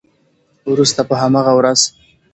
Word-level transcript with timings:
وروسته 0.71 1.01
په 1.09 1.15
همغه 1.21 1.51
ورځ 1.59 1.79